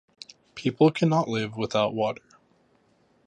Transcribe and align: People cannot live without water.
People 0.55 0.89
cannot 0.89 1.27
live 1.29 1.55
without 1.55 1.93
water. 1.93 2.23